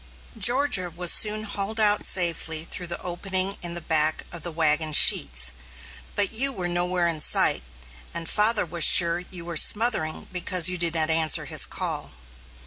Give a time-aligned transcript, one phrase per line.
[0.35, 4.91] Georgia was soon hauled out safely through the opening in the back of the wagon
[4.93, 5.51] sheets,
[6.15, 7.61] but you were nowhere in sight,
[8.11, 12.09] and father was sure you were smothering because you did not answer his call.